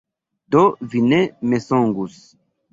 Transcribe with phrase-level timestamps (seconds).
[0.55, 0.63] Do,
[0.95, 1.21] vi ne
[1.53, 2.21] mensogus.